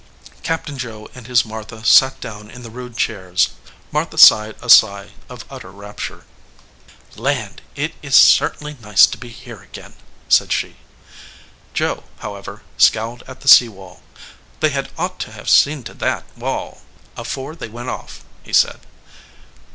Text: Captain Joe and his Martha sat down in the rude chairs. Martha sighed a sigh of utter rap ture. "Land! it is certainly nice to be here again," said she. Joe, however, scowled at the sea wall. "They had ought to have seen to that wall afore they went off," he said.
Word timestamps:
Captain 0.41 0.79
Joe 0.79 1.07
and 1.13 1.27
his 1.27 1.45
Martha 1.45 1.85
sat 1.85 2.19
down 2.19 2.49
in 2.49 2.63
the 2.63 2.71
rude 2.71 2.97
chairs. 2.97 3.49
Martha 3.91 4.17
sighed 4.17 4.55
a 4.59 4.67
sigh 4.67 5.11
of 5.29 5.45
utter 5.47 5.69
rap 5.69 5.97
ture. 5.99 6.25
"Land! 7.15 7.61
it 7.75 7.93
is 8.01 8.15
certainly 8.15 8.75
nice 8.81 9.05
to 9.05 9.19
be 9.19 9.29
here 9.29 9.61
again," 9.61 9.93
said 10.27 10.51
she. 10.51 10.77
Joe, 11.75 12.05
however, 12.17 12.63
scowled 12.79 13.21
at 13.27 13.41
the 13.41 13.47
sea 13.47 13.69
wall. 13.69 14.01
"They 14.59 14.69
had 14.69 14.89
ought 14.97 15.19
to 15.19 15.33
have 15.33 15.47
seen 15.51 15.83
to 15.83 15.93
that 15.93 16.23
wall 16.35 16.81
afore 17.15 17.55
they 17.55 17.69
went 17.69 17.89
off," 17.89 18.25
he 18.41 18.53
said. 18.53 18.79